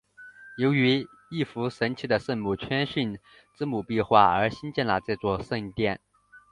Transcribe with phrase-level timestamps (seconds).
[0.57, 3.19] 由于一幅神奇的圣母谦逊
[3.55, 6.01] 之母壁画而兴建了这座圣殿。